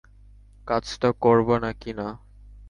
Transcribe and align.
কাজটা 0.67 1.09
করবা 1.23 1.55
নাকি 1.59 1.91
না? 1.93 2.07